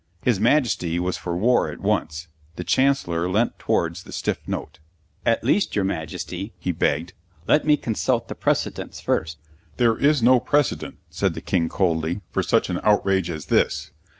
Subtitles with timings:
[0.23, 4.79] His Majesty was for war at once, the Chancellor leant towards the Stiff Note.
[5.27, 7.13] "At least, your Majesty," he begged,
[7.47, 9.37] "let me consult the precedents first."
[9.77, 13.91] "There is no precedent," said the King coldly, "for such an outrage as this."